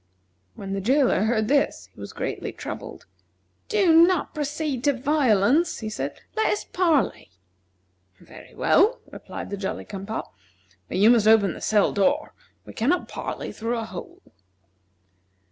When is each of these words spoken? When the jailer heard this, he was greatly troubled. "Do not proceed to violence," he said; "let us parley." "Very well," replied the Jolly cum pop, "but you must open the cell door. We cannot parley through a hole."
When 0.55 0.73
the 0.73 0.81
jailer 0.81 1.25
heard 1.25 1.47
this, 1.47 1.87
he 1.93 1.99
was 1.99 2.11
greatly 2.11 2.51
troubled. 2.51 3.05
"Do 3.69 3.95
not 3.95 4.33
proceed 4.33 4.83
to 4.85 4.93
violence," 4.93 5.77
he 5.81 5.89
said; 5.91 6.19
"let 6.35 6.51
us 6.51 6.63
parley." 6.63 7.29
"Very 8.19 8.55
well," 8.55 8.99
replied 9.11 9.51
the 9.51 9.57
Jolly 9.57 9.85
cum 9.85 10.07
pop, 10.07 10.33
"but 10.87 10.97
you 10.97 11.11
must 11.11 11.27
open 11.27 11.53
the 11.53 11.61
cell 11.61 11.91
door. 11.93 12.33
We 12.65 12.73
cannot 12.73 13.09
parley 13.09 13.51
through 13.51 13.77
a 13.77 13.85
hole." 13.85 14.23